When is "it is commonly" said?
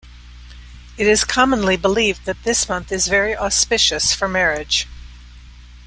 0.97-1.77